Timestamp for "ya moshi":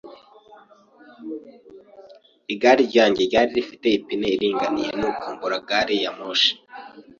6.03-6.51